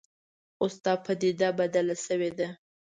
[0.61, 2.47] اوس دا په پدیده بدله شوې ده